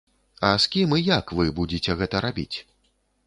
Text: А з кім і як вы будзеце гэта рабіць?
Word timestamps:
А 0.47 0.49
з 0.63 0.69
кім 0.75 0.95
і 0.97 0.99
як 1.09 1.35
вы 1.39 1.45
будзеце 1.61 1.97
гэта 2.01 2.25
рабіць? 2.27 2.57